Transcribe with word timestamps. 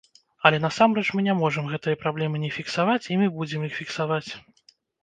Але 0.49 0.59
насамрэч 0.63 1.03
мы 1.17 1.25
не 1.27 1.35
можам 1.43 1.69
гэтыя 1.75 2.01
праблемы 2.05 2.43
не 2.47 2.51
фіксаваць, 2.57 3.01
і 3.13 3.21
мы 3.23 3.33
будзем 3.39 3.71
іх 3.71 3.81
фіксаваць. 3.81 4.29